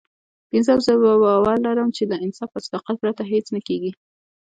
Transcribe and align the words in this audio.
پينځم 0.49 0.79
زه 0.85 0.93
باور 1.23 1.57
لرم 1.65 1.89
چې 1.97 2.03
له 2.11 2.15
انصاف 2.25 2.49
او 2.55 2.61
صداقت 2.67 2.95
پرته 3.03 3.23
هېڅ 3.31 3.45
نه 3.55 3.61
کېږي. 3.67 3.91